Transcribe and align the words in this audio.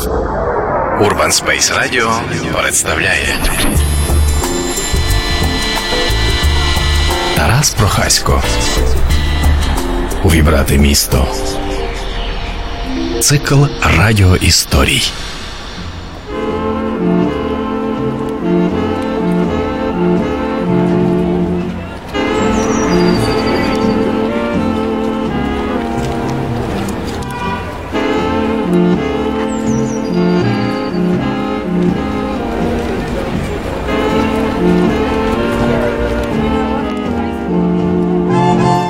Urban 0.00 1.30
Space 1.30 1.72
Radio 1.78 2.10
представляє 2.62 3.36
Тарас 7.36 7.74
Прохасько. 7.74 8.42
Увібрати 10.24 10.78
місто. 10.78 11.28
Цикл 13.20 13.64
радіоісторій. 13.98 15.12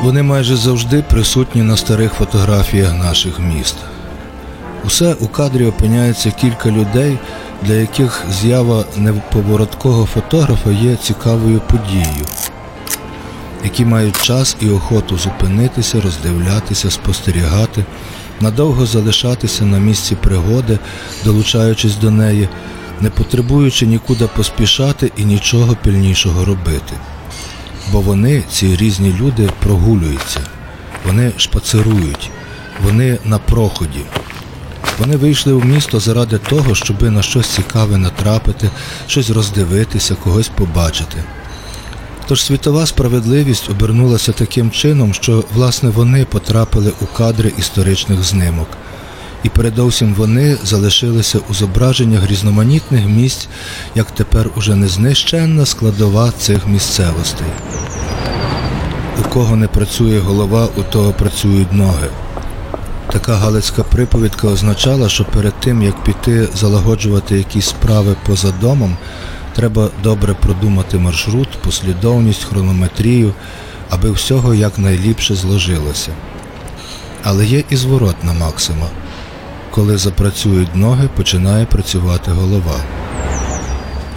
Вони 0.02 0.22
майже 0.22 0.56
завжди 0.56 1.02
присутні 1.02 1.62
на 1.62 1.76
старих 1.76 2.12
фотографіях 2.12 2.94
наших 2.94 3.40
міст. 3.40 3.76
Усе 4.84 5.14
у 5.14 5.28
кадрі 5.28 5.66
опиняється 5.66 6.30
кілька 6.30 6.70
людей, 6.70 7.18
для 7.62 7.74
яких 7.74 8.24
з'ява 8.30 8.84
неповороткого 8.96 10.06
фотографа 10.06 10.70
є 10.70 10.96
цікавою 10.96 11.60
подією, 11.60 12.26
які 13.64 13.84
мають 13.84 14.22
час 14.22 14.56
і 14.60 14.70
охоту 14.70 15.18
зупинитися, 15.18 16.00
роздивлятися, 16.00 16.90
спостерігати, 16.90 17.84
надовго 18.40 18.86
залишатися 18.86 19.64
на 19.64 19.78
місці 19.78 20.16
пригоди, 20.16 20.78
долучаючись 21.24 21.96
до 21.96 22.10
неї, 22.10 22.48
не 23.00 23.10
потребуючи 23.10 23.86
нікуди 23.86 24.28
поспішати 24.36 25.12
і 25.16 25.24
нічого 25.24 25.76
пильнішого 25.84 26.44
робити. 26.44 26.94
Бо 27.92 28.00
вони, 28.00 28.42
ці 28.52 28.76
різні 28.76 29.14
люди, 29.20 29.50
прогулюються, 29.62 30.40
вони 31.06 31.32
шпацирують, 31.36 32.30
вони 32.84 33.18
на 33.24 33.38
проході. 33.38 34.00
Вони 34.98 35.16
вийшли 35.16 35.52
в 35.52 35.64
місто 35.64 36.00
заради 36.00 36.38
того, 36.38 36.74
щоби 36.74 37.10
на 37.10 37.22
щось 37.22 37.48
цікаве 37.48 37.98
натрапити, 37.98 38.70
щось 39.06 39.30
роздивитися, 39.30 40.14
когось 40.14 40.48
побачити. 40.48 41.24
Тож 42.28 42.42
світова 42.42 42.86
справедливість 42.86 43.70
обернулася 43.70 44.32
таким 44.32 44.70
чином, 44.70 45.14
що, 45.14 45.44
власне, 45.54 45.90
вони 45.90 46.24
потрапили 46.24 46.92
у 47.00 47.06
кадри 47.06 47.52
історичних 47.58 48.22
знимок. 48.22 48.68
І 49.44 49.48
передовсім 49.48 50.14
вони 50.14 50.56
залишилися 50.64 51.38
у 51.50 51.54
зображеннях 51.54 52.30
різноманітних 52.30 53.06
місць, 53.06 53.48
як 53.94 54.10
тепер 54.10 54.50
уже 54.56 54.74
незнищенна 54.74 55.66
складова 55.66 56.32
цих 56.38 56.66
місцевостей. 56.66 57.46
У 59.20 59.22
кого 59.28 59.56
не 59.56 59.68
працює 59.68 60.18
голова, 60.18 60.68
у 60.76 60.82
того 60.82 61.12
працюють 61.12 61.72
ноги. 61.72 62.08
Така 63.12 63.34
галицька 63.34 63.82
приповідка 63.82 64.48
означала, 64.48 65.08
що 65.08 65.24
перед 65.24 65.54
тим, 65.60 65.82
як 65.82 66.04
піти 66.04 66.48
залагоджувати 66.54 67.38
якісь 67.38 67.66
справи 67.66 68.16
поза 68.26 68.52
домом, 68.60 68.96
треба 69.54 69.88
добре 70.02 70.34
продумати 70.34 70.98
маршрут, 70.98 71.48
послідовність, 71.64 72.44
хронометрію, 72.44 73.34
аби 73.90 74.10
всього 74.10 74.54
якнайліпше 74.54 75.34
зложилося. 75.34 76.10
Але 77.24 77.46
є 77.46 77.64
і 77.70 77.76
зворотна 77.76 78.32
максима. 78.32 78.86
Коли 79.70 79.98
запрацюють 79.98 80.76
ноги, 80.76 81.08
починає 81.16 81.66
працювати 81.66 82.30
голова. 82.30 82.80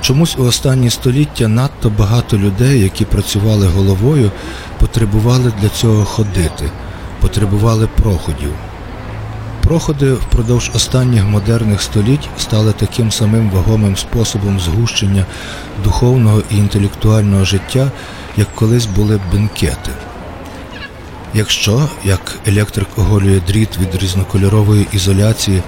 Чомусь 0.01 0.37
у 0.37 0.43
останні 0.43 0.89
століття 0.89 1.47
надто 1.47 1.89
багато 1.89 2.37
людей, 2.37 2.79
які 2.79 3.05
працювали 3.05 3.67
головою, 3.67 4.31
потребували 4.79 5.53
для 5.61 5.69
цього 5.69 6.05
ходити, 6.05 6.71
потребували 7.21 7.87
проходів. 7.87 8.53
Проходи 9.63 10.13
впродовж 10.13 10.71
останніх 10.75 11.23
модерних 11.23 11.81
століть 11.81 12.29
стали 12.37 12.71
таким 12.71 13.11
самим 13.11 13.49
вагомим 13.49 13.97
способом 13.97 14.59
згущення 14.59 15.25
духовного 15.83 16.41
і 16.51 16.57
інтелектуального 16.57 17.45
життя, 17.45 17.91
як 18.37 18.55
колись 18.55 18.85
були 18.85 19.19
бенкети. 19.31 19.91
Якщо, 21.35 21.89
як 22.03 22.39
електрик 22.47 22.87
оголює 22.97 23.39
дріт 23.47 23.69
від 23.77 24.01
різнокольорової 24.01 24.87
ізоляції, 24.91 25.61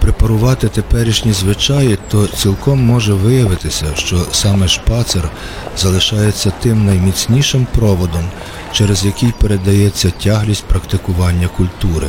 препарувати 0.00 0.68
теперішні 0.68 1.32
звичаї, 1.32 1.98
то 2.10 2.26
цілком 2.26 2.84
може 2.84 3.12
виявитися, 3.14 3.86
що 3.94 4.26
саме 4.32 4.68
шпацер 4.68 5.30
залишається 5.76 6.52
тим 6.62 6.86
найміцнішим 6.86 7.66
проводом, 7.72 8.24
через 8.72 9.04
який 9.04 9.32
передається 9.32 10.10
тяглість 10.10 10.64
практикування 10.64 11.48
культури. 11.48 12.06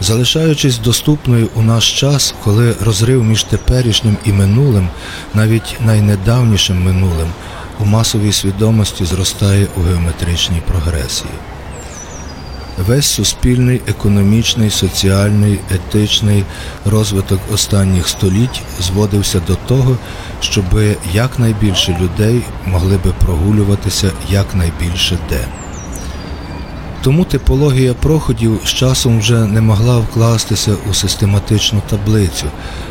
Залишаючись 0.00 0.78
доступною 0.78 1.48
у 1.54 1.62
наш 1.62 2.00
час, 2.00 2.34
коли 2.44 2.76
розрив 2.80 3.24
між 3.24 3.44
теперішнім 3.44 4.16
і 4.24 4.32
минулим, 4.32 4.88
навіть 5.34 5.76
найнедавнішим 5.80 6.84
минулим, 6.84 7.28
у 7.80 7.84
масовій 7.84 8.32
свідомості 8.32 9.04
зростає 9.04 9.66
у 9.76 9.80
геометричній 9.80 10.62
прогресії. 10.66 11.30
Весь 12.86 13.06
суспільний, 13.06 13.80
економічний, 13.86 14.70
соціальний, 14.70 15.58
етичний 15.70 16.44
розвиток 16.84 17.40
останніх 17.54 18.08
століть 18.08 18.62
зводився 18.80 19.40
до 19.46 19.54
того, 19.54 19.96
щоб 20.40 20.64
якнайбільше 21.12 21.98
людей 22.00 22.42
могли 22.66 22.96
би 22.96 23.12
прогулюватися 23.18 24.10
якнайбільше 24.30 25.18
де. 25.28 25.44
Тому 27.02 27.24
типологія 27.24 27.94
проходів 27.94 28.60
з 28.64 28.68
часом 28.68 29.18
вже 29.18 29.46
не 29.46 29.60
могла 29.60 29.98
вкластися 29.98 30.72
у 30.90 30.94
систематичну 30.94 31.82
таблицю, 31.90 32.46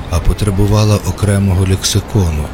а 0.10 0.20
потребувала 0.20 0.96
окремого 0.96 1.66
лексикону. 1.70 2.46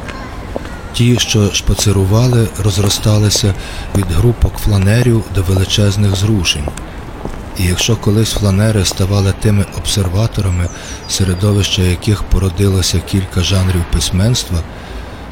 Ті, 0.92 1.18
що 1.18 1.52
шпацирували, 1.52 2.48
розросталися 2.64 3.54
від 3.96 4.06
групок 4.10 4.52
фланерів 4.58 5.24
до 5.34 5.42
величезних 5.42 6.16
зрушень. 6.16 6.64
І 7.58 7.64
якщо 7.64 7.96
колись 7.96 8.32
фланери 8.32 8.84
ставали 8.84 9.34
тими 9.40 9.66
обсерваторами, 9.78 10.68
середовища 11.08 11.82
яких 11.82 12.22
породилося 12.22 13.00
кілька 13.00 13.40
жанрів 13.40 13.84
письменства, 13.92 14.62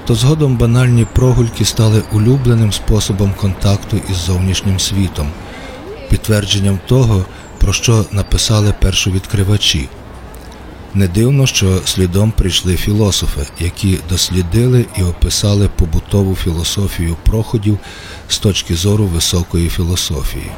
то 0.06 0.14
згодом 0.14 0.56
банальні 0.56 1.04
прогульки 1.04 1.64
стали 1.64 2.02
улюбленим 2.12 2.72
способом 2.72 3.34
контакту 3.40 4.00
із 4.10 4.16
зовнішнім 4.16 4.80
світом, 4.80 5.30
підтвердженням 6.10 6.78
того, 6.86 7.24
про 7.58 7.72
що 7.72 8.04
написали 8.12 8.74
першовідкривачі. 8.80 9.88
Не 10.94 11.08
дивно, 11.08 11.46
що 11.46 11.80
слідом 11.84 12.30
прийшли 12.30 12.76
філософи, 12.76 13.46
які 13.60 13.98
дослідили 14.08 14.84
і 14.96 15.02
описали 15.02 15.68
побутову 15.68 16.36
філософію 16.36 17.16
проходів 17.22 17.78
з 18.28 18.38
точки 18.38 18.74
зору 18.74 19.04
високої 19.04 19.68
філософії. 19.68 20.50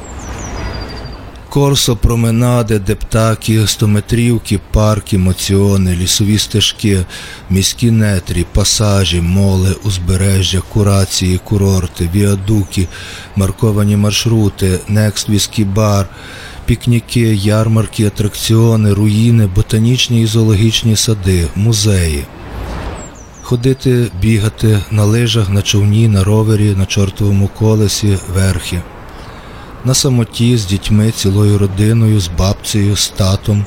Корсо, 1.49 1.95
променади, 1.95 2.79
дептаки, 2.79 3.67
стометрівки, 3.67 4.59
парки, 4.71 5.17
моціони, 5.17 5.95
лісові 5.95 6.37
стежки, 6.37 7.05
міські 7.49 7.91
нетрі, 7.91 8.45
пасажі, 8.53 9.21
моли, 9.21 9.75
узбережжя, 9.83 10.61
курації, 10.73 11.39
курорти, 11.43 12.09
віадуки, 12.15 12.87
марковані 13.35 13.97
маршрути, 13.97 14.79
некст 14.87 15.29
віскі 15.29 15.63
бар, 15.65 16.07
пікніки, 16.65 17.35
ярмарки, 17.35 18.07
атракціони, 18.07 18.93
руїни, 18.93 19.47
ботанічні 19.47 20.21
і 20.21 20.25
зоологічні 20.25 20.95
сади, 20.95 21.47
музеї. 21.55 22.23
Ходити, 23.41 24.07
бігати 24.21 24.79
на 24.91 25.03
лижах, 25.03 25.49
на 25.49 25.61
човні, 25.61 26.07
на 26.07 26.23
ровері, 26.23 26.75
на 26.77 26.85
чортовому 26.85 27.47
колесі, 27.47 28.17
верхи 28.33 28.81
на 29.85 29.93
самоті 29.93 30.57
з 30.57 30.65
дітьми, 30.65 31.11
цілою 31.11 31.57
родиною, 31.57 32.19
з 32.19 32.27
бабцею, 32.27 32.95
з 32.95 33.09
татом, 33.09 33.65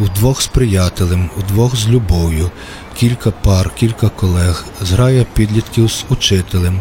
вдвох 0.00 0.42
з 0.42 0.46
приятелем, 0.46 1.30
вдвох 1.36 1.76
з 1.76 1.88
любов'ю, 1.88 2.50
кілька 2.96 3.30
пар, 3.30 3.70
кілька 3.74 4.08
колег, 4.08 4.64
зграя 4.82 5.26
підлітків 5.34 5.90
з 5.90 6.04
учителем, 6.08 6.78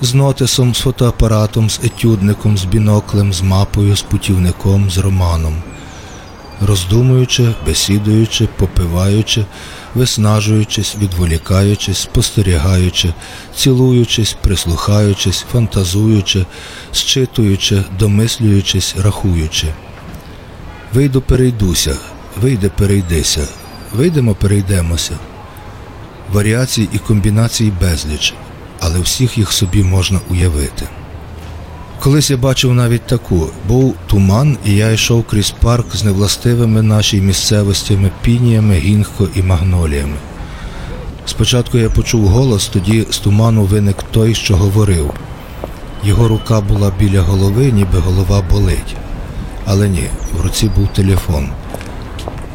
з 0.00 0.14
нотисом, 0.14 0.74
з 0.74 0.78
фотоапаратом, 0.78 1.70
з 1.70 1.80
етюдником, 1.84 2.58
з 2.58 2.64
біноклем, 2.64 3.32
з 3.32 3.42
мапою, 3.42 3.96
з 3.96 4.02
путівником, 4.02 4.90
з 4.90 4.98
романом. 4.98 5.62
Роздумуючи, 6.66 7.54
бесідуючи, 7.66 8.48
попиваючи, 8.56 9.44
виснажуючись, 9.94 10.96
відволікаючись, 11.00 11.98
спостерігаючи, 11.98 13.14
цілуючись, 13.56 14.36
прислухаючись, 14.42 15.44
фантазуючи, 15.52 16.46
щитуючи, 16.92 17.82
домислюючись, 17.98 18.94
рахуючи. 19.02 19.66
Вийду, 20.92 21.20
перейдуся, 21.20 21.96
вийде, 22.42 22.68
перейдися, 22.68 23.48
Вийдемо, 23.92 24.34
перейдемося. 24.34 25.18
Варіацій 26.32 26.88
і 26.92 26.98
комбінацій 26.98 27.72
безліч, 27.80 28.34
але 28.80 29.00
всіх 29.00 29.38
їх 29.38 29.52
собі 29.52 29.82
можна 29.82 30.20
уявити. 30.30 30.88
Колись 32.00 32.30
я 32.30 32.36
бачив 32.36 32.74
навіть 32.74 33.06
таку: 33.06 33.46
був 33.68 33.94
туман, 34.06 34.56
і 34.64 34.74
я 34.74 34.90
йшов 34.90 35.24
крізь 35.24 35.50
парк 35.50 35.96
з 35.96 36.04
невластивими 36.04 36.82
нашій 36.82 37.20
місцевостями 37.20 38.10
пініями, 38.22 38.74
гінхко 38.74 39.28
і 39.34 39.42
магноліями. 39.42 40.16
Спочатку 41.26 41.78
я 41.78 41.90
почув 41.90 42.28
голос, 42.28 42.66
тоді 42.66 43.06
з 43.10 43.18
туману 43.18 43.64
виник 43.64 43.96
той, 44.10 44.34
що 44.34 44.56
говорив. 44.56 45.10
Його 46.04 46.28
рука 46.28 46.60
була 46.60 46.92
біля 46.98 47.20
голови, 47.20 47.72
ніби 47.72 47.98
голова 47.98 48.42
болить. 48.50 48.96
Але 49.66 49.88
ні, 49.88 50.04
в 50.32 50.40
руці 50.40 50.70
був 50.76 50.88
телефон. 50.88 51.48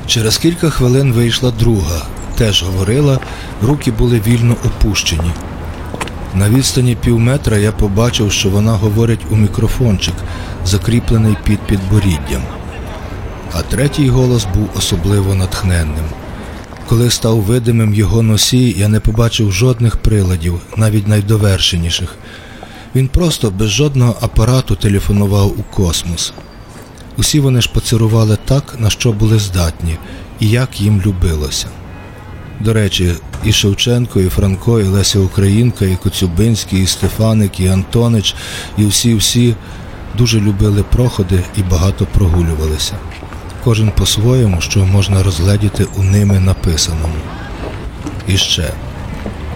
Через 0.07 0.37
кілька 0.37 0.69
хвилин 0.69 1.13
вийшла 1.13 1.51
друга, 1.51 2.01
теж 2.37 2.63
говорила, 2.63 3.19
руки 3.61 3.91
були 3.91 4.21
вільно 4.27 4.55
опущені. 4.65 5.31
На 6.35 6.49
відстані 6.49 6.95
пів 6.95 7.19
метра 7.19 7.57
я 7.57 7.71
побачив, 7.71 8.31
що 8.31 8.49
вона 8.49 8.71
говорить 8.71 9.25
у 9.31 9.35
мікрофончик, 9.35 10.13
закріплений 10.65 11.37
під 11.43 11.59
підборіддям. 11.59 12.41
А 13.53 13.61
третій 13.61 14.09
голос 14.09 14.47
був 14.53 14.69
особливо 14.77 15.35
натхненним. 15.35 16.05
Коли 16.87 17.09
став 17.09 17.37
видимим 17.37 17.93
його 17.93 18.21
носій, 18.21 18.75
я 18.77 18.87
не 18.87 18.99
побачив 18.99 19.51
жодних 19.51 19.97
приладів, 19.97 20.61
навіть 20.77 21.07
найдовершеніших. 21.07 22.15
Він 22.95 23.07
просто 23.07 23.51
без 23.51 23.69
жодного 23.69 24.15
апарату 24.21 24.75
телефонував 24.75 25.59
у 25.59 25.63
космос. 25.75 26.33
Усі 27.17 27.39
вони 27.39 27.61
шпацирували 27.61 28.37
так, 28.45 28.75
на 28.79 28.89
що 28.89 29.11
були 29.11 29.39
здатні, 29.39 29.97
і 30.39 30.49
як 30.49 30.81
їм 30.81 31.01
любилося. 31.05 31.67
До 32.63 32.73
речі, 32.73 33.13
і 33.43 33.51
Шевченко, 33.51 34.19
і 34.19 34.29
Франко, 34.29 34.79
і 34.79 34.83
Леся 34.83 35.19
Українка, 35.19 35.85
і 35.85 35.95
Коцюбинський, 35.95 36.83
і 36.83 36.87
Стефаник, 36.87 37.59
і 37.59 37.67
Антонич, 37.67 38.35
і 38.77 38.85
всі-всі 38.85 39.55
дуже 40.17 40.39
любили 40.39 40.83
проходи 40.83 41.43
і 41.57 41.63
багато 41.63 42.05
прогулювалися. 42.05 42.93
Кожен 43.63 43.91
по-своєму, 43.91 44.61
що 44.61 44.85
можна 44.85 45.23
розгледіти 45.23 45.85
у 45.97 46.03
ними 46.03 46.39
написаному. 46.39 47.15
І 48.27 48.37
ще, 48.37 48.71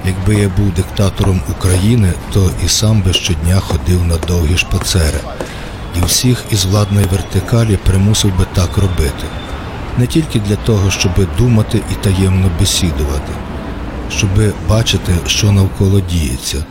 якби 0.05 0.35
я 0.35 0.49
був 0.49 0.71
диктатором 0.71 1.41
України, 1.49 2.13
то 2.33 2.51
і 2.65 2.67
сам 2.67 3.01
би 3.01 3.13
щодня 3.13 3.59
ходив 3.59 4.05
на 4.05 4.17
довгі 4.17 4.57
шпацери, 4.57 5.19
і 5.97 6.05
всіх 6.05 6.43
із 6.51 6.65
владної 6.65 7.05
вертикалі 7.11 7.77
примусив 7.85 8.37
би 8.37 8.45
так 8.53 8.77
робити 8.77 9.25
не 9.97 10.07
тільки 10.07 10.39
для 10.39 10.55
того, 10.55 10.91
щоб 10.91 11.11
думати 11.37 11.81
і 11.91 12.03
таємно 12.03 12.51
бесідувати, 12.59 13.33
щоб 14.11 14.29
бачити, 14.69 15.13
що 15.27 15.51
навколо 15.51 15.99
діється, 15.99 16.65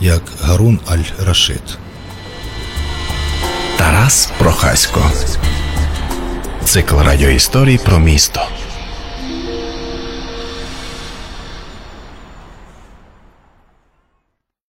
як 0.00 0.22
Гарун 0.42 0.80
Аль-Рашид. 0.86 1.78
Тарас 3.76 4.32
Прохасько. 4.38 5.10
Цикл 6.64 6.96
радіоісторій 6.96 7.78
про 7.78 7.98
місто. 7.98 8.40